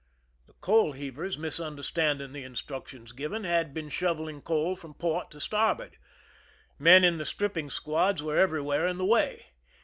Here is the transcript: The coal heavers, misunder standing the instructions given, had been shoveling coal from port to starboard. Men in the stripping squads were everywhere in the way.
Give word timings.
The 0.47 0.53
coal 0.61 0.93
heavers, 0.93 1.37
misunder 1.37 1.83
standing 1.83 2.33
the 2.33 2.43
instructions 2.43 3.11
given, 3.11 3.43
had 3.43 3.71
been 3.71 3.89
shoveling 3.89 4.41
coal 4.41 4.75
from 4.75 4.95
port 4.95 5.29
to 5.29 5.39
starboard. 5.39 5.97
Men 6.79 7.03
in 7.03 7.19
the 7.19 7.23
stripping 7.25 7.69
squads 7.69 8.23
were 8.23 8.35
everywhere 8.39 8.87
in 8.87 8.97
the 8.97 9.05
way. 9.05 9.51